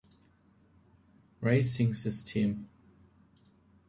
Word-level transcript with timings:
Racing 1.41 1.93
System. 1.93 2.67